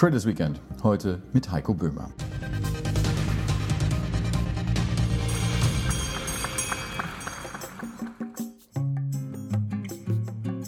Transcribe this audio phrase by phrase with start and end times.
[0.00, 2.08] Traders Weekend, heute mit Heiko Böhmer.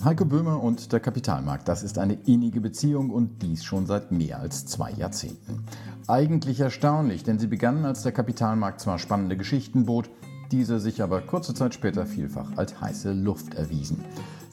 [0.05, 4.39] Heiko Böhmer und der Kapitalmarkt, das ist eine innige Beziehung und dies schon seit mehr
[4.39, 5.65] als zwei Jahrzehnten.
[6.07, 10.11] Eigentlich erstaunlich, denn sie begannen, als der Kapitalmarkt zwar spannende Geschichten bot,
[10.51, 14.05] diese sich aber kurze Zeit später vielfach als heiße Luft erwiesen.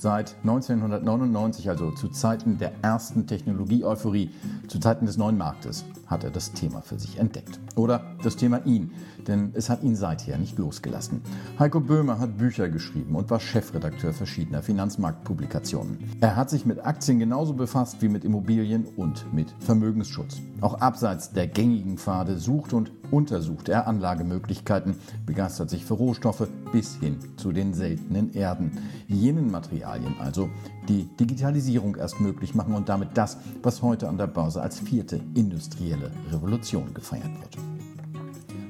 [0.02, 4.30] Seit 1999, also zu Zeiten der ersten Technologie-Euphorie,
[4.70, 7.59] zu Zeiten des neuen Marktes, hat er das Thema für sich entdeckt.
[7.75, 8.91] Oder das Thema ihn,
[9.27, 11.21] denn es hat ihn seither nicht losgelassen.
[11.57, 15.97] Heiko Böhmer hat Bücher geschrieben und war Chefredakteur verschiedener Finanzmarktpublikationen.
[16.19, 20.41] Er hat sich mit Aktien genauso befasst wie mit Immobilien und mit Vermögensschutz.
[20.61, 26.95] Auch abseits der gängigen Pfade sucht und untersucht er Anlagemöglichkeiten, begeistert sich für Rohstoffe bis
[26.95, 28.71] hin zu den seltenen Erden.
[29.07, 30.49] Jenen Materialien, Materialien also,
[30.89, 35.21] die Digitalisierung erst möglich machen und damit das, was heute an der Börse als vierte
[35.35, 37.57] industrielle Revolution gefeiert wird.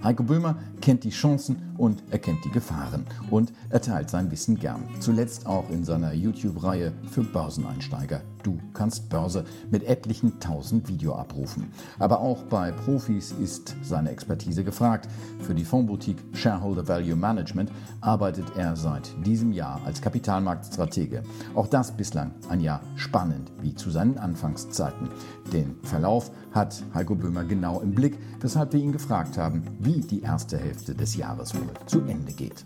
[0.03, 4.83] Heiko Böhmer kennt die Chancen und erkennt die Gefahren und er teilt sein Wissen gern.
[4.99, 8.21] Zuletzt auch in seiner YouTube-Reihe für Börseneinsteiger.
[8.43, 11.71] Du kannst Börse mit etlichen tausend Videoabrufen.
[11.97, 15.09] Aber auch bei Profis ist seine Expertise gefragt.
[15.41, 17.71] Für die Fondsboutique Shareholder Value Management
[18.01, 21.23] arbeitet er seit diesem Jahr als Kapitalmarktstratege.
[21.53, 25.09] Auch das bislang ein Jahr spannend wie zu seinen Anfangszeiten.
[25.51, 30.21] Den Verlauf hat Heiko Böhmer genau im Blick, weshalb wir ihn gefragt haben, wie die
[30.21, 31.53] erste Hälfte des Jahres
[31.85, 32.65] zu Ende geht.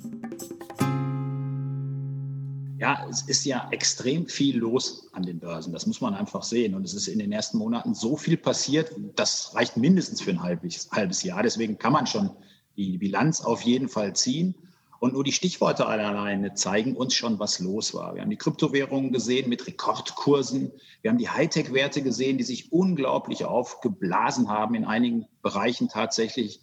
[2.83, 5.71] Ja, es ist ja extrem viel los an den Börsen.
[5.71, 6.75] Das muss man einfach sehen.
[6.75, 10.43] Und es ist in den ersten Monaten so viel passiert, das reicht mindestens für ein
[10.43, 11.43] halbes, halbes Jahr.
[11.43, 12.31] Deswegen kann man schon
[12.75, 14.55] die Bilanz auf jeden Fall ziehen.
[14.99, 18.15] Und nur die Stichworte alleine zeigen uns schon, was los war.
[18.15, 20.71] Wir haben die Kryptowährungen gesehen mit Rekordkursen.
[21.01, 26.61] Wir haben die Hightech-Werte gesehen, die sich unglaublich aufgeblasen haben, in einigen Bereichen tatsächlich.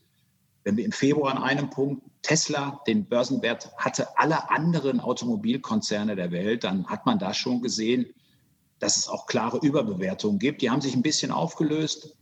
[0.64, 6.30] Wenn wir im Februar an einem Punkt Tesla den Börsenwert hatte aller anderen Automobilkonzerne der
[6.30, 8.06] Welt, dann hat man da schon gesehen,
[8.78, 10.62] dass es auch klare Überbewertungen gibt.
[10.62, 12.16] Die haben sich ein bisschen aufgelöst.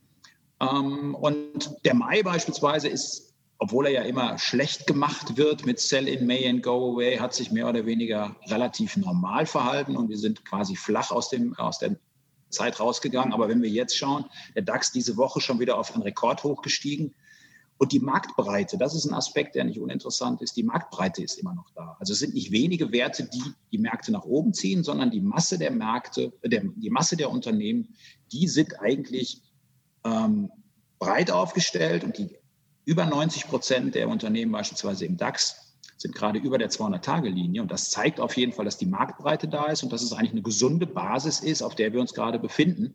[0.60, 3.28] Ähm, und der Mai beispielsweise ist
[3.58, 7.34] obwohl er ja immer schlecht gemacht wird mit Sell in May and Go Away, hat
[7.34, 11.78] sich mehr oder weniger relativ normal verhalten und wir sind quasi flach aus, dem, aus
[11.78, 11.96] der
[12.50, 13.32] Zeit rausgegangen.
[13.32, 17.14] Aber wenn wir jetzt schauen, der DAX diese Woche schon wieder auf einen Rekord hochgestiegen.
[17.78, 20.56] Und die Marktbreite, das ist ein Aspekt, der nicht uninteressant ist.
[20.56, 21.96] Die Marktbreite ist immer noch da.
[22.00, 25.58] Also es sind nicht wenige Werte, die die Märkte nach oben ziehen, sondern die Masse
[25.58, 27.94] der Märkte, der, die Masse der Unternehmen,
[28.32, 29.42] die sind eigentlich
[30.04, 30.50] ähm,
[30.98, 32.36] breit aufgestellt und die
[32.84, 37.60] über 90 Prozent der Unternehmen beispielsweise im DAX sind gerade über der 200-Tage-Linie.
[37.62, 40.32] Und das zeigt auf jeden Fall, dass die Marktbreite da ist und dass es eigentlich
[40.32, 42.94] eine gesunde Basis ist, auf der wir uns gerade befinden,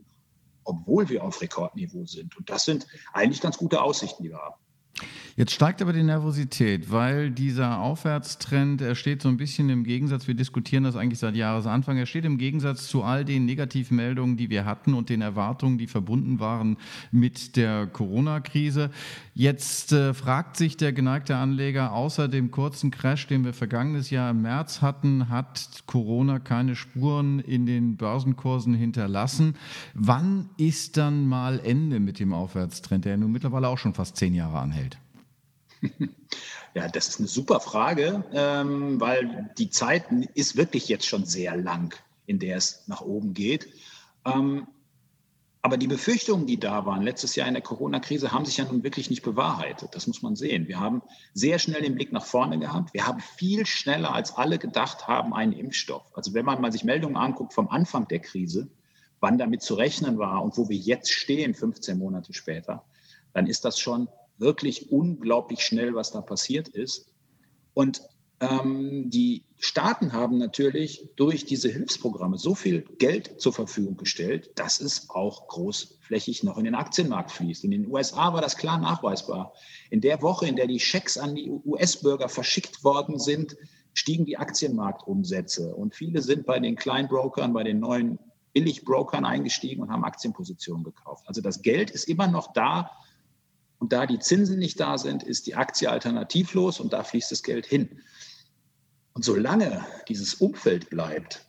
[0.63, 2.35] obwohl wir auf Rekordniveau sind.
[2.37, 4.55] Und das sind eigentlich ganz gute Aussichten, die wir haben.
[5.35, 10.27] Jetzt steigt aber die Nervosität, weil dieser Aufwärtstrend, er steht so ein bisschen im Gegensatz,
[10.27, 14.51] wir diskutieren das eigentlich seit Jahresanfang, er steht im Gegensatz zu all den Negativmeldungen, die
[14.51, 16.77] wir hatten und den Erwartungen, die verbunden waren
[17.11, 18.91] mit der Corona-Krise.
[19.33, 24.29] Jetzt äh, fragt sich der geneigte Anleger, außer dem kurzen Crash, den wir vergangenes Jahr
[24.29, 29.55] im März hatten, hat Corona keine Spuren in den Börsenkursen hinterlassen.
[29.95, 34.35] Wann ist dann mal Ende mit dem Aufwärtstrend, der nun mittlerweile auch schon fast zehn
[34.35, 34.82] Jahre anhält?
[36.75, 41.55] Ja, das ist eine super Frage, ähm, weil die Zeit ist wirklich jetzt schon sehr
[41.55, 41.93] lang,
[42.25, 43.67] in der es nach oben geht.
[44.25, 44.65] Ähm,
[45.61, 48.83] aber die Befürchtungen, die da waren letztes Jahr in der Corona-Krise, haben sich ja nun
[48.83, 49.89] wirklich nicht bewahrheitet.
[49.93, 50.67] Das muss man sehen.
[50.67, 52.93] Wir haben sehr schnell den Blick nach vorne gehabt.
[52.93, 56.11] Wir haben viel schneller, als alle gedacht haben, einen Impfstoff.
[56.15, 58.67] Also wenn man mal sich Meldungen anguckt vom Anfang der Krise,
[59.21, 62.83] wann damit zu rechnen war und wo wir jetzt stehen, 15 Monate später,
[63.31, 67.07] dann ist das schon wirklich unglaublich schnell, was da passiert ist.
[67.73, 68.01] Und
[68.39, 74.81] ähm, die Staaten haben natürlich durch diese Hilfsprogramme so viel Geld zur Verfügung gestellt, dass
[74.81, 77.63] es auch großflächig noch in den Aktienmarkt fließt.
[77.63, 79.53] In den USA war das klar nachweisbar.
[79.89, 83.55] In der Woche, in der die Schecks an die US-Bürger verschickt worden sind,
[83.93, 85.73] stiegen die Aktienmarktumsätze.
[85.73, 88.19] Und viele sind bei den Kleinbrokern, bei den neuen
[88.53, 91.23] Billigbrokern eingestiegen und haben Aktienpositionen gekauft.
[91.27, 92.91] Also das Geld ist immer noch da,
[93.83, 97.43] und da die Zinsen nicht da sind, ist die Aktie alternativlos und da fließt das
[97.43, 97.99] Geld hin.
[99.11, 101.45] Und solange dieses Umfeld bleibt,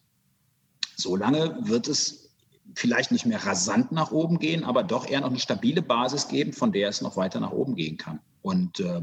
[0.97, 2.35] solange wird es
[2.75, 6.53] vielleicht nicht mehr rasant nach oben gehen, aber doch eher noch eine stabile Basis geben,
[6.53, 8.19] von der es noch weiter nach oben gehen kann.
[8.43, 9.03] Und äh,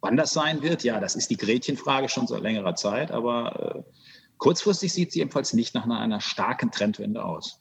[0.00, 4.00] wann das sein wird, ja, das ist die Gretchenfrage schon seit längerer Zeit, aber äh,
[4.38, 7.60] kurzfristig sieht sie jedenfalls nicht nach einer, einer starken Trendwende aus.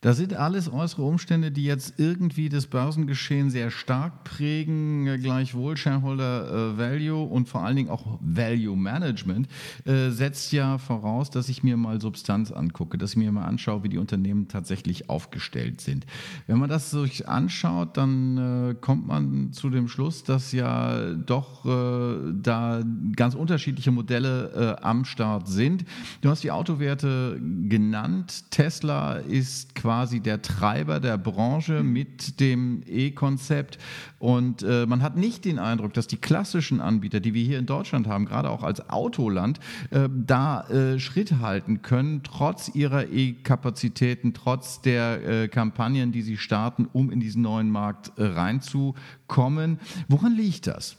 [0.00, 5.76] Das sind alles äußere Umstände, die jetzt irgendwie das Börsengeschehen sehr stark prägen, äh, gleichwohl
[5.76, 9.48] Shareholder äh, Value und vor allen Dingen auch Value Management
[9.84, 13.82] äh, setzt ja voraus, dass ich mir mal Substanz angucke, dass ich mir mal anschaue,
[13.82, 16.06] wie die Unternehmen tatsächlich aufgestellt sind.
[16.46, 18.36] Wenn man das sich anschaut, dann
[18.70, 22.82] äh, kommt man zu dem Schluss, dass ja doch äh, da
[23.14, 25.84] ganz unterschiedliche Modelle äh, am Start sind.
[26.20, 28.50] Du hast die Autowerte genannt.
[28.50, 33.78] Tesla ist quasi quasi der Treiber der Branche mit dem E-Konzept.
[34.18, 37.66] Und äh, man hat nicht den Eindruck, dass die klassischen Anbieter, die wir hier in
[37.66, 39.60] Deutschland haben, gerade auch als Autoland,
[39.92, 46.36] äh, da äh, Schritt halten können, trotz ihrer E-Kapazitäten, trotz der äh, Kampagnen, die sie
[46.36, 49.78] starten, um in diesen neuen Markt äh, reinzukommen.
[50.08, 50.96] Woran liegt das?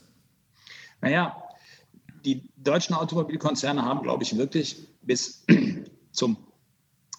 [1.02, 1.36] Naja,
[2.24, 5.46] die deutschen Automobilkonzerne haben, glaube ich, wirklich bis
[6.14, 6.38] zum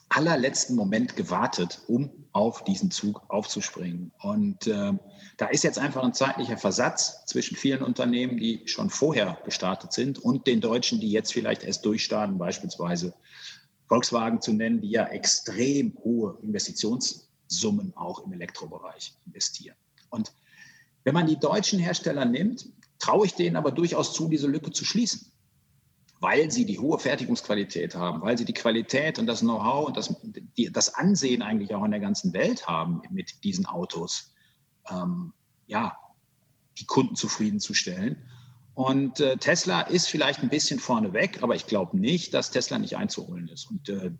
[0.08, 4.12] allerletzten Moment gewartet, um auf diesen Zug aufzuspringen.
[4.20, 4.92] Und äh,
[5.36, 10.18] da ist jetzt einfach ein zeitlicher Versatz zwischen vielen Unternehmen, die schon vorher gestartet sind
[10.18, 13.14] und den Deutschen, die jetzt vielleicht erst durchstarten, beispielsweise
[13.86, 19.76] Volkswagen zu nennen, die ja extrem hohe Investitionssummen auch im Elektrobereich investieren.
[20.10, 20.32] Und
[21.04, 22.68] wenn man die deutschen Hersteller nimmt,
[22.98, 25.32] traue ich denen aber durchaus zu, diese Lücke zu schließen
[26.20, 30.14] weil sie die hohe Fertigungsqualität haben, weil sie die Qualität und das Know-how und das,
[30.56, 34.34] die, das Ansehen eigentlich auch in der ganzen Welt haben mit diesen Autos,
[34.90, 35.32] ähm,
[35.66, 35.96] ja,
[36.78, 38.16] die Kunden zufriedenzustellen.
[38.74, 42.78] Und äh, Tesla ist vielleicht ein bisschen vorne weg, aber ich glaube nicht, dass Tesla
[42.78, 43.70] nicht einzuholen ist.
[43.70, 44.12] Und äh,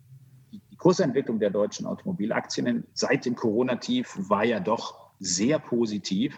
[0.51, 6.37] die, die Kursentwicklung der deutschen Automobilaktien seit dem Corona-Tief war ja doch sehr positiv.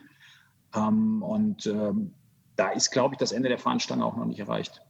[0.75, 2.14] Ähm, und ähm,
[2.56, 4.81] da ist, glaube ich, das Ende der Fahnenstange auch noch nicht erreicht.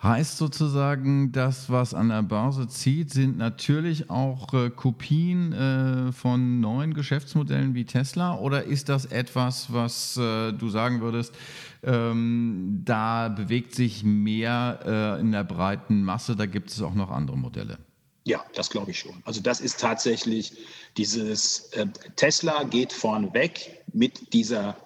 [0.00, 6.60] Heißt sozusagen, das, was an der Börse zieht, sind natürlich auch äh, Kopien äh, von
[6.60, 11.34] neuen Geschäftsmodellen wie Tesla oder ist das etwas, was äh, du sagen würdest,
[11.82, 17.10] ähm, da bewegt sich mehr äh, in der breiten Masse, da gibt es auch noch
[17.10, 17.78] andere Modelle?
[18.24, 19.20] Ja, das glaube ich schon.
[19.24, 20.52] Also das ist tatsächlich
[20.96, 24.76] dieses äh, Tesla geht vorneweg mit dieser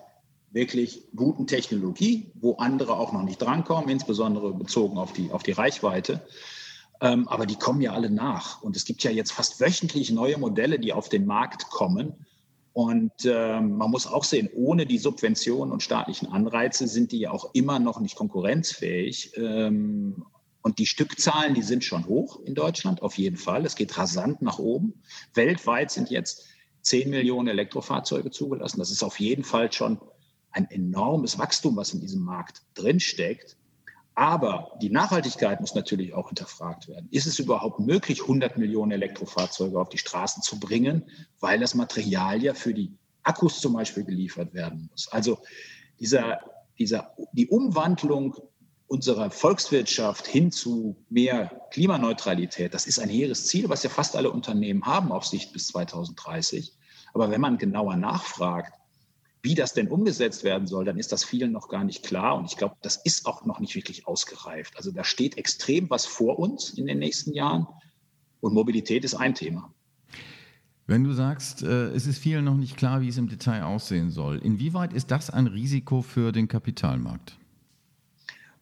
[0.53, 5.53] wirklich guten Technologie, wo andere auch noch nicht drankommen, insbesondere bezogen auf die, auf die
[5.53, 6.23] Reichweite.
[7.01, 8.63] Ähm, aber die kommen ja alle nach.
[8.63, 12.15] Und es gibt ja jetzt fast wöchentlich neue Modelle, die auf den Markt kommen.
[12.75, 17.31] Und ähm, man muss auch sehen, ohne die Subventionen und staatlichen Anreize sind die ja
[17.31, 19.33] auch immer noch nicht konkurrenzfähig.
[19.37, 20.25] Ähm,
[20.63, 23.67] und die Stückzahlen, die sind schon hoch in Deutschland, auf jeden Fall.
[23.67, 25.03] Es geht rasant nach oben.
[25.35, 26.47] Weltweit sind jetzt
[26.83, 28.79] 10 Millionen Elektrofahrzeuge zugelassen.
[28.79, 30.01] Das ist auf jeden Fall schon
[30.53, 33.57] ein enormes Wachstum, was in diesem Markt drinsteckt.
[34.15, 37.09] Aber die Nachhaltigkeit muss natürlich auch hinterfragt werden.
[37.11, 41.05] Ist es überhaupt möglich, 100 Millionen Elektrofahrzeuge auf die Straßen zu bringen,
[41.41, 45.09] weil das Material ja für die Akkus zum Beispiel geliefert werden muss?
[45.09, 45.39] Also
[45.99, 46.41] dieser,
[46.79, 48.37] dieser, die Umwandlung
[48.87, 54.31] unserer Volkswirtschaft hin zu mehr Klimaneutralität, das ist ein hehres Ziel, was ja fast alle
[54.31, 56.75] Unternehmen haben auf Sicht bis 2030.
[57.15, 58.75] Aber wenn man genauer nachfragt,
[59.43, 62.37] wie das denn umgesetzt werden soll, dann ist das vielen noch gar nicht klar.
[62.37, 64.77] Und ich glaube, das ist auch noch nicht wirklich ausgereift.
[64.77, 67.67] Also da steht extrem was vor uns in den nächsten Jahren.
[68.41, 69.73] Und Mobilität ist ein Thema.
[70.87, 74.11] Wenn du sagst, äh, es ist vielen noch nicht klar, wie es im Detail aussehen
[74.11, 77.37] soll, inwieweit ist das ein Risiko für den Kapitalmarkt?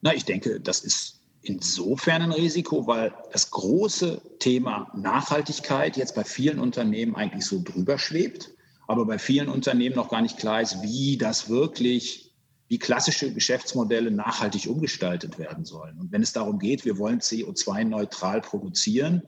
[0.01, 6.23] Na, ich denke, das ist insofern ein Risiko, weil das große Thema Nachhaltigkeit jetzt bei
[6.23, 8.51] vielen Unternehmen eigentlich so drüber schwebt
[8.87, 12.33] aber bei vielen Unternehmen noch gar nicht klar ist, wie das wirklich,
[12.67, 15.99] wie klassische Geschäftsmodelle nachhaltig umgestaltet werden sollen.
[15.99, 19.23] Und wenn es darum geht, wir wollen CO2-neutral produzieren,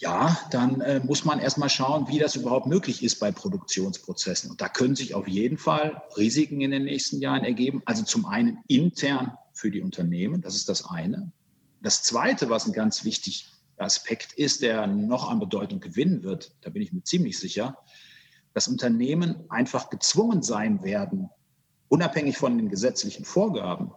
[0.00, 4.50] ja, dann äh, muss man erstmal schauen, wie das überhaupt möglich ist bei Produktionsprozessen.
[4.50, 7.82] Und da können sich auf jeden Fall Risiken in den nächsten Jahren ergeben.
[7.84, 11.32] Also zum einen intern für die Unternehmen, das ist das eine.
[11.82, 16.70] Das zweite, was ein ganz wichtiger Aspekt ist, der noch an Bedeutung gewinnen wird, da
[16.70, 17.76] bin ich mir ziemlich sicher,
[18.58, 21.30] dass Unternehmen einfach gezwungen sein werden,
[21.86, 23.92] unabhängig von den gesetzlichen Vorgaben,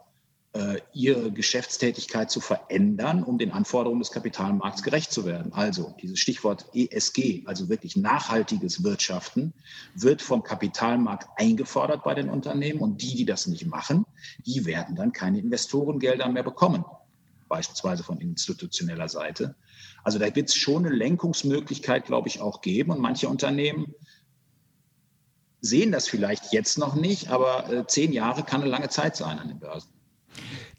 [0.54, 5.52] äh, ihre Geschäftstätigkeit zu verändern, um den Anforderungen des Kapitalmarkts gerecht zu werden.
[5.52, 9.52] Also dieses Stichwort ESG, also wirklich nachhaltiges Wirtschaften,
[9.96, 14.06] wird vom Kapitalmarkt eingefordert bei den Unternehmen und die, die das nicht machen,
[14.46, 16.86] die werden dann keine Investorengelder mehr bekommen,
[17.50, 19.56] beispielsweise von institutioneller Seite.
[20.04, 23.96] Also da wird es schon eine Lenkungsmöglichkeit, glaube ich, auch geben und manche Unternehmen
[25.62, 29.40] sehen das vielleicht jetzt noch nicht, aber äh, zehn Jahre kann eine lange Zeit sein
[29.40, 29.90] an den Börsen.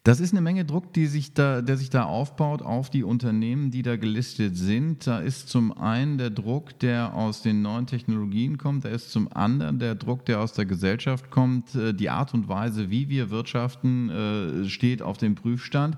[0.04, 3.82] Das ist eine Menge Druck, sich da, der sich da aufbaut auf die Unternehmen, die
[3.82, 5.06] da gelistet sind.
[5.06, 9.32] Da ist zum einen der Druck, der aus den neuen Technologien kommt, da ist zum
[9.32, 11.76] anderen der Druck, der aus der Gesellschaft kommt.
[11.76, 15.96] Äh, die Art und Weise, wie wir wirtschaften, äh, steht auf dem Prüfstand.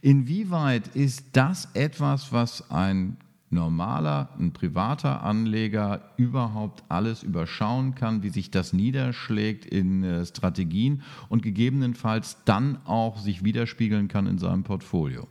[0.00, 3.16] Inwieweit ist das etwas, was ein
[3.50, 11.02] normaler, ein privater Anleger überhaupt alles überschauen kann, wie sich das niederschlägt in äh, Strategien
[11.28, 15.26] und gegebenenfalls dann auch sich widerspiegeln kann in seinem Portfolio?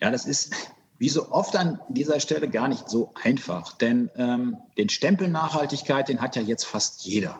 [0.00, 0.54] Ja, das ist
[0.98, 6.08] wie so oft an dieser Stelle gar nicht so einfach, denn ähm, den Stempel Nachhaltigkeit,
[6.08, 7.38] den hat ja jetzt fast jeder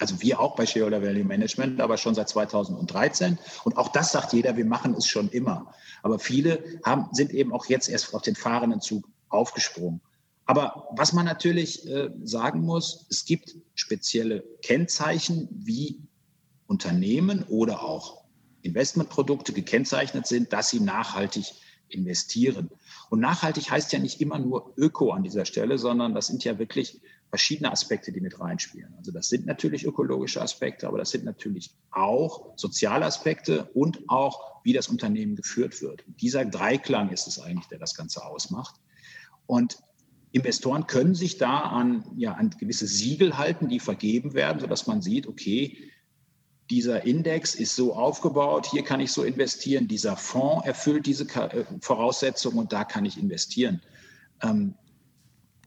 [0.00, 3.38] also wir auch bei Shareholder Value Management, aber schon seit 2013.
[3.64, 5.72] Und auch das sagt jeder, wir machen es schon immer.
[6.02, 10.00] Aber viele haben, sind eben auch jetzt erst auf den fahrenden Zug aufgesprungen.
[10.46, 16.00] Aber was man natürlich äh, sagen muss, es gibt spezielle Kennzeichen, wie
[16.66, 18.24] Unternehmen oder auch
[18.62, 21.52] Investmentprodukte gekennzeichnet sind, dass sie nachhaltig
[21.88, 22.70] investieren.
[23.10, 26.58] Und nachhaltig heißt ja nicht immer nur Öko an dieser Stelle, sondern das sind ja
[26.58, 27.00] wirklich
[27.30, 28.92] verschiedene Aspekte, die mit reinspielen.
[28.98, 34.62] Also das sind natürlich ökologische Aspekte, aber das sind natürlich auch soziale Aspekte und auch,
[34.64, 36.04] wie das Unternehmen geführt wird.
[36.20, 38.74] Dieser Dreiklang ist es eigentlich, der das Ganze ausmacht.
[39.46, 39.78] Und
[40.32, 45.00] Investoren können sich da an, ja, an gewisse Siegel halten, die vergeben werden, sodass man
[45.00, 45.90] sieht, okay,
[46.68, 51.64] dieser Index ist so aufgebaut, hier kann ich so investieren, dieser Fonds erfüllt diese äh,
[51.80, 53.82] Voraussetzungen und da kann ich investieren.
[54.42, 54.74] Ähm,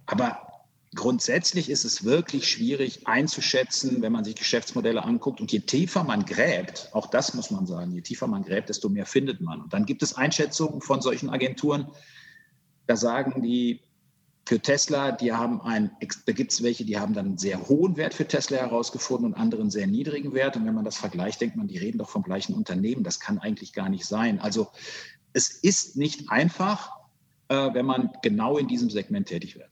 [0.06, 0.53] aber
[0.96, 5.42] grundsätzlich ist es wirklich schwierig einzuschätzen, wenn man sich Geschäftsmodelle anguckt.
[5.42, 8.90] Und je tiefer man gräbt, auch das muss man sagen, je tiefer man gräbt, desto
[8.90, 9.62] mehr findet man.
[9.62, 11.88] Und dann gibt es Einschätzungen von solchen Agenturen,
[12.86, 13.82] da sagen die,
[14.46, 15.92] für Tesla, die haben ein,
[16.26, 19.40] da gibt es welche, die haben dann einen sehr hohen Wert für Tesla herausgefunden und
[19.40, 20.58] andere einen sehr niedrigen Wert.
[20.58, 23.04] Und wenn man das vergleicht, denkt man, die reden doch vom gleichen Unternehmen.
[23.04, 24.42] Das kann eigentlich gar nicht sein.
[24.42, 24.68] Also
[25.32, 26.92] es ist nicht einfach,
[27.48, 29.70] äh, wenn man genau in diesem Segment tätig will.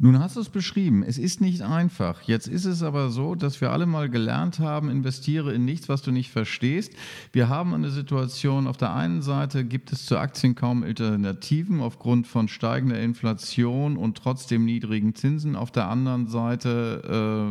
[0.00, 2.22] Nun hast du es beschrieben, es ist nicht einfach.
[2.22, 6.02] Jetzt ist es aber so, dass wir alle mal gelernt haben, investiere in nichts, was
[6.02, 6.92] du nicht verstehst.
[7.32, 12.28] Wir haben eine Situation, auf der einen Seite gibt es zu Aktien kaum Alternativen aufgrund
[12.28, 15.56] von steigender Inflation und trotzdem niedrigen Zinsen.
[15.56, 17.50] Auf der anderen Seite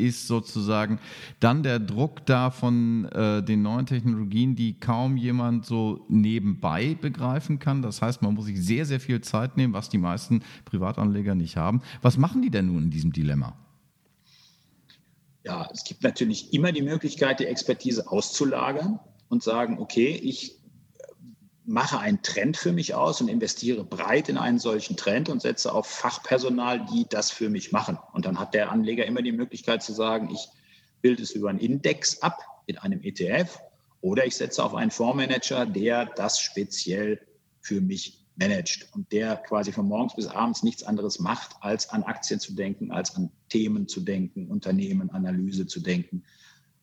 [0.00, 0.98] äh, ist sozusagen
[1.38, 7.60] dann der Druck da von äh, den neuen Technologien, die kaum jemand so nebenbei begreifen
[7.60, 7.82] kann.
[7.82, 11.56] Das heißt, man muss sich sehr, sehr viel Zeit nehmen, was die meisten Privatanleger nicht
[11.56, 11.82] haben.
[12.02, 13.56] Was machen die denn nun in diesem Dilemma?
[15.44, 18.98] Ja, es gibt natürlich immer die Möglichkeit, die Expertise auszulagern
[19.28, 20.58] und sagen, okay, ich
[21.66, 25.72] mache einen Trend für mich aus und investiere breit in einen solchen Trend und setze
[25.72, 27.98] auf Fachpersonal, die das für mich machen.
[28.12, 30.48] Und dann hat der Anleger immer die Möglichkeit zu sagen, ich
[31.00, 33.58] bilde es über einen Index ab in einem ETF
[34.00, 37.20] oder ich setze auf einen Fondsmanager, der das speziell
[37.60, 42.02] für mich managt und der quasi von morgens bis abends nichts anderes macht, als an
[42.02, 46.24] Aktien zu denken, als an Themen zu denken, Unternehmen, Analyse zu denken.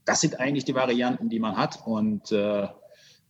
[0.06, 1.86] Das sind eigentlich die Varianten, die man hat.
[1.86, 2.68] Und äh,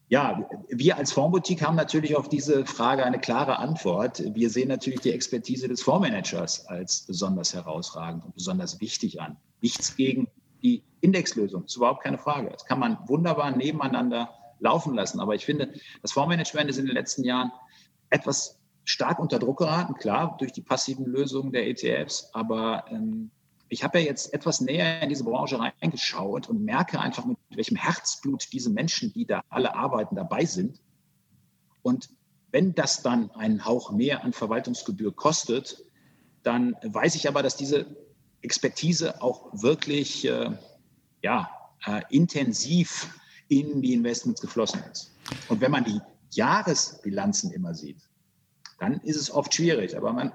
[0.07, 4.23] ja, wir als Fondsboutique haben natürlich auf diese Frage eine klare Antwort.
[4.35, 9.37] Wir sehen natürlich die Expertise des Fondsmanagers als besonders herausragend und besonders wichtig an.
[9.61, 10.27] Nichts gegen
[10.61, 12.49] die Indexlösung, ist überhaupt keine Frage.
[12.49, 15.19] Das kann man wunderbar nebeneinander laufen lassen.
[15.19, 17.51] Aber ich finde, das Fondsmanagement ist in den letzten Jahren
[18.11, 22.29] etwas stark unter Druck geraten, klar, durch die passiven Lösungen der ETFs.
[22.33, 23.31] Aber ähm,
[23.69, 27.77] ich habe ja jetzt etwas näher in diese Branche reingeschaut und merke einfach, mit welchem
[27.77, 30.81] Herzblut diese Menschen, die da alle arbeiten, dabei sind.
[31.81, 32.09] Und
[32.51, 35.85] wenn das dann einen Hauch mehr an Verwaltungsgebühr kostet,
[36.43, 37.85] dann weiß ich aber, dass diese
[38.41, 40.51] Expertise auch wirklich äh,
[41.23, 41.49] ja,
[41.85, 43.07] äh, intensiv
[43.47, 45.15] in die Investments geflossen ist.
[45.47, 46.01] Und wenn man die
[46.31, 48.01] Jahresbilanzen immer sieht,
[48.79, 49.95] dann ist es oft schwierig.
[49.95, 50.31] Aber man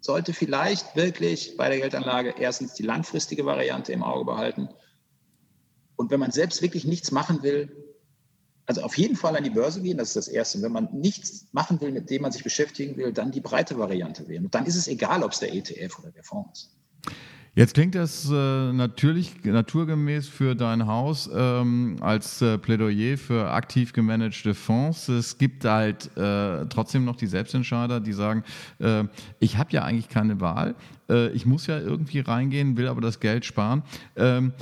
[0.00, 4.68] sollte vielleicht wirklich bei der Geldanlage erstens die langfristige Variante im Auge behalten.
[5.96, 7.84] Und wenn man selbst wirklich nichts machen will,
[8.66, 10.60] also auf jeden Fall an die Börse gehen, das ist das Erste.
[10.60, 14.28] Wenn man nichts machen will, mit dem man sich beschäftigen will, dann die breite Variante
[14.28, 14.44] wählen.
[14.44, 16.77] Und dann ist es egal, ob es der ETF oder der Fonds ist.
[17.58, 23.92] Jetzt klingt das äh, natürlich naturgemäß für dein Haus ähm, als äh, Plädoyer für aktiv
[23.92, 25.08] gemanagte Fonds.
[25.08, 28.44] Es gibt halt äh, trotzdem noch die Selbstentscheider, die sagen,
[28.78, 29.02] äh,
[29.40, 30.76] ich habe ja eigentlich keine Wahl,
[31.10, 33.82] äh, ich muss ja irgendwie reingehen, will aber das Geld sparen.
[34.14, 34.52] Ähm,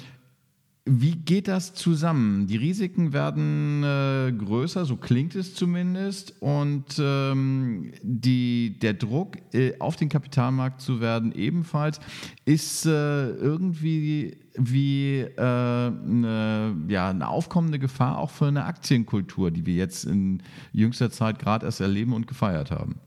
[0.88, 2.46] wie geht das zusammen?
[2.46, 9.76] Die Risiken werden äh, größer, so klingt es zumindest, und ähm, die, der Druck, äh,
[9.80, 11.98] auf den Kapitalmarkt zu werden, ebenfalls,
[12.44, 19.66] ist äh, irgendwie wie äh, eine, ja, eine aufkommende Gefahr auch für eine Aktienkultur, die
[19.66, 20.40] wir jetzt in
[20.72, 23.00] jüngster Zeit gerade erst erleben und gefeiert haben.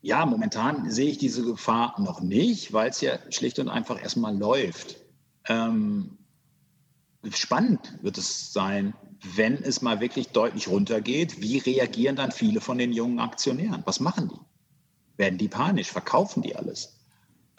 [0.00, 4.34] Ja, momentan sehe ich diese Gefahr noch nicht, weil es ja schlicht und einfach erstmal
[4.34, 4.96] läuft.
[5.48, 6.18] Ähm,
[7.30, 8.94] spannend wird es sein,
[9.34, 11.40] wenn es mal wirklich deutlich runtergeht.
[11.40, 13.82] Wie reagieren dann viele von den jungen Aktionären?
[13.84, 14.40] Was machen die?
[15.16, 15.90] Werden die panisch?
[15.90, 16.98] Verkaufen die alles?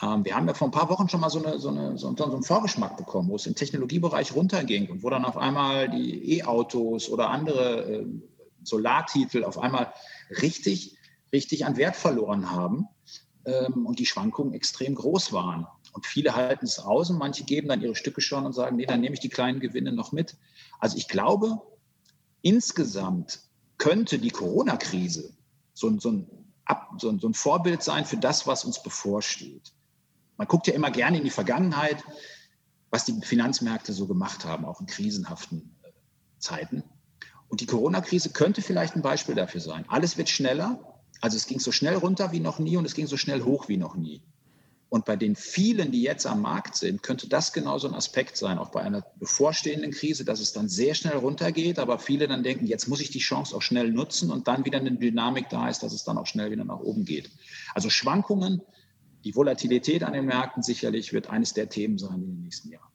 [0.02, 2.08] Ähm, wir haben ja vor ein paar Wochen schon mal so, eine, so, eine, so,
[2.08, 7.10] einen Vorgeschmack bekommen, wo es im Technologiebereich runterging und wo dann auf einmal die E-Autos
[7.10, 8.06] oder andere äh,
[8.64, 9.94] Solartitel auf einmal
[10.42, 10.98] richtig,
[11.34, 12.88] richtig an Wert verloren haben
[13.46, 15.68] ähm, und die Schwankungen extrem groß waren.
[15.94, 18.86] Und viele halten es aus und manche geben dann ihre Stücke schon und sagen, nee,
[18.86, 20.38] dann nehme ich die kleinen Gewinne noch mit.
[20.80, 21.62] Also ich glaube,
[22.42, 23.42] insgesamt
[23.78, 25.34] könnte die Corona-Krise
[25.74, 26.26] so, so,
[26.98, 29.74] so, so, ein Vorbild sein für das, was uns bevorsteht.
[30.38, 32.04] Man guckt ja immer gerne in die Vergangenheit,
[32.92, 35.92] was die Finanzmärkte so gemacht haben, auch in krisenhaften äh,
[36.40, 36.84] Zeiten.
[37.48, 39.86] Und die Corona-Krise könnte vielleicht ein Beispiel dafür sein.
[39.88, 41.02] Alles wird schneller.
[41.22, 43.68] Also es ging so schnell runter wie noch nie und es ging so schnell hoch
[43.68, 44.22] wie noch nie.
[44.90, 48.58] Und bei den vielen, die jetzt am Markt sind, könnte das genauso ein Aspekt sein,
[48.58, 52.66] auch bei einer bevorstehenden Krise, dass es dann sehr schnell runtergeht, aber viele dann denken,
[52.66, 55.84] jetzt muss ich die Chance auch schnell nutzen und dann wieder eine Dynamik da ist,
[55.84, 57.30] dass es dann auch schnell wieder nach oben geht.
[57.76, 58.64] Also Schwankungen,
[59.24, 62.90] die Volatilität an den Märkten sicherlich wird eines der Themen sein in den nächsten Jahren.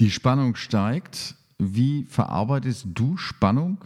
[0.00, 1.34] Die Spannung steigt.
[1.58, 3.84] Wie verarbeitest du Spannung?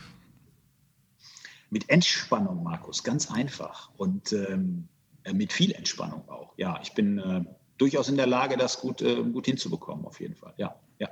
[1.70, 3.90] Mit Entspannung, Markus, ganz einfach.
[3.96, 4.97] Und ähm, äh,
[5.32, 6.54] mit viel Entspannung auch.
[6.56, 7.44] Ja, ich bin äh,
[7.78, 10.54] durchaus in der Lage, das gut, äh, gut hinzubekommen, auf jeden Fall.
[10.56, 11.08] Ja, ja.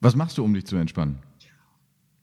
[0.00, 1.22] Was machst du, um dich zu entspannen?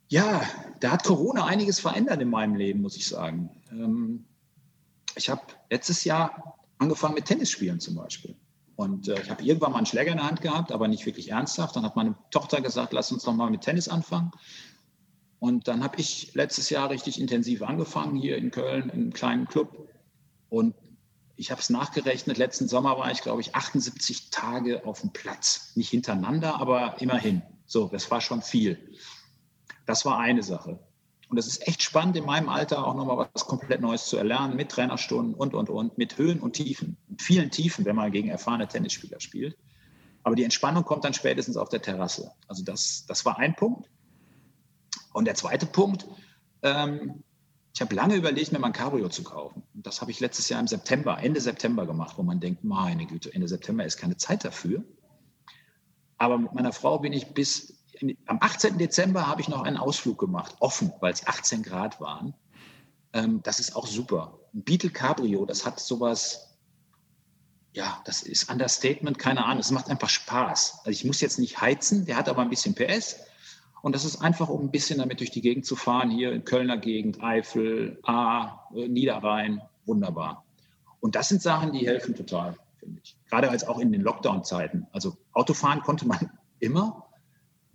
[0.09, 0.41] Ja,
[0.79, 3.49] da hat Corona einiges verändert in meinem Leben, muss ich sagen.
[3.71, 4.25] Ähm,
[5.15, 8.35] ich habe letztes Jahr angefangen mit Tennisspielen zum Beispiel.
[8.75, 11.31] Und äh, ich habe irgendwann mal einen Schläger in der Hand gehabt, aber nicht wirklich
[11.31, 11.75] ernsthaft.
[11.75, 14.31] Dann hat meine Tochter gesagt, lass uns doch mal mit Tennis anfangen.
[15.39, 19.45] Und dann habe ich letztes Jahr richtig intensiv angefangen hier in Köln in einem kleinen
[19.45, 19.89] Club.
[20.49, 20.75] Und
[21.43, 25.73] ich habe es nachgerechnet, letzten Sommer war ich, glaube ich, 78 Tage auf dem Platz.
[25.75, 27.41] Nicht hintereinander, aber immerhin.
[27.65, 28.79] So, das war schon viel.
[29.85, 30.79] Das war eine Sache.
[31.27, 34.55] Und es ist echt spannend, in meinem Alter auch nochmal was komplett Neues zu erlernen,
[34.55, 36.95] mit Trainerstunden und, und, und, mit Höhen und Tiefen.
[37.09, 39.57] Mit vielen Tiefen, wenn man gegen erfahrene Tennisspieler spielt.
[40.23, 42.31] Aber die Entspannung kommt dann spätestens auf der Terrasse.
[42.47, 43.89] Also das, das war ein Punkt.
[45.11, 46.07] Und der zweite Punkt,
[46.61, 47.21] ähm,
[47.73, 49.63] ich habe lange überlegt, mir mal ein Cabrio zu kaufen.
[49.73, 53.07] Und das habe ich letztes Jahr im September, Ende September gemacht, wo man denkt, meine
[53.07, 54.83] Güte, Ende September ist keine Zeit dafür.
[56.19, 57.83] Aber mit meiner Frau bin ich bis
[58.27, 58.77] am 18.
[58.77, 62.35] Dezember habe ich noch einen Ausflug gemacht, offen, weil es 18 Grad waren.
[63.13, 64.39] Ähm, das ist auch super.
[64.53, 66.57] Ein Beetle Cabrio, das hat sowas,
[67.73, 69.59] ja, das ist Understatement, keine Ahnung.
[69.59, 70.79] Es macht einfach Spaß.
[70.79, 73.17] Also ich muss jetzt nicht heizen, der hat aber ein bisschen PS.
[73.83, 76.45] Und das ist einfach, um ein bisschen damit durch die Gegend zu fahren, hier in
[76.45, 80.45] Kölner Gegend, Eifel, A, Niederrhein, wunderbar.
[81.01, 83.17] Und das sind Sachen, die helfen total, finde ich.
[83.29, 84.87] Gerade als auch in den Lockdown-Zeiten.
[84.93, 87.09] Also Autofahren konnte man immer.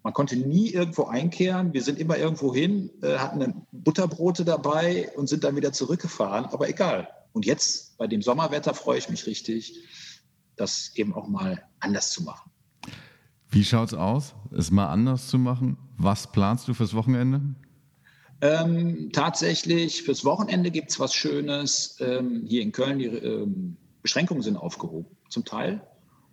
[0.02, 1.74] Man konnte nie irgendwo einkehren.
[1.74, 6.46] Wir sind immer irgendwo hin, äh, hatten Butterbrote dabei und sind dann wieder zurückgefahren.
[6.46, 7.10] Aber egal.
[7.34, 9.78] Und jetzt bei dem Sommerwetter freue ich mich richtig,
[10.56, 12.50] das eben auch mal anders zu machen.
[13.50, 15.78] Wie schaut es aus, es mal anders zu machen?
[15.96, 17.40] Was planst du fürs Wochenende?
[18.40, 21.96] Ähm, tatsächlich, fürs Wochenende gibt es was Schönes.
[22.00, 25.80] Ähm, hier in Köln, die ähm, Beschränkungen sind aufgehoben, zum Teil.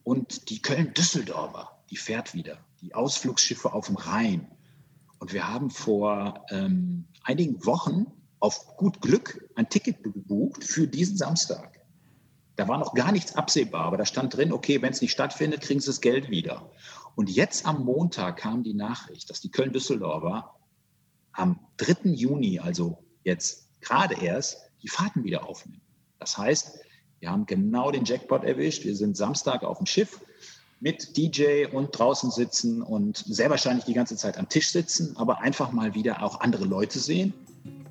[0.04, 2.58] Und die Köln-Düsseldorfer, die fährt wieder.
[2.82, 4.48] Die Ausflugsschiffe auf dem Rhein.
[5.20, 8.06] Und wir haben vor ähm, einigen Wochen
[8.40, 11.80] auf gut Glück ein Ticket gebucht für diesen Samstag.
[12.56, 15.62] Da war noch gar nichts absehbar, aber da stand drin, okay, wenn es nicht stattfindet,
[15.62, 16.70] kriegen sie das Geld wieder.
[17.16, 20.54] Und jetzt am Montag kam die Nachricht, dass die Köln-Düsseldorfer
[21.32, 22.10] am 3.
[22.10, 25.82] Juni, also jetzt gerade erst, die Fahrten wieder aufnehmen.
[26.20, 26.80] Das heißt,
[27.20, 28.84] wir haben genau den Jackpot erwischt.
[28.84, 30.20] Wir sind Samstag auf dem Schiff
[30.80, 35.40] mit DJ und draußen sitzen und sehr wahrscheinlich die ganze Zeit am Tisch sitzen, aber
[35.40, 37.34] einfach mal wieder auch andere Leute sehen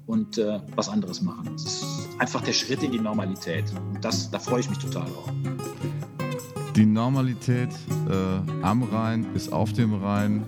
[0.07, 1.51] und äh, was anderes machen.
[1.53, 3.65] Das ist einfach der Schritt in die Normalität.
[3.73, 5.54] Und das, da freue ich mich total drauf.
[6.77, 7.71] Die Normalität
[8.11, 10.45] äh, am Rhein ist auf dem Rhein.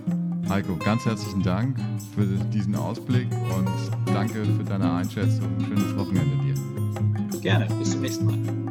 [0.49, 1.77] Heiko, ganz herzlichen Dank
[2.15, 3.69] für diesen Ausblick und
[4.05, 5.47] danke für deine Einschätzung.
[5.65, 7.39] Schönes Wochenende dir.
[7.39, 8.66] Gerne, bis zum nächsten Mal.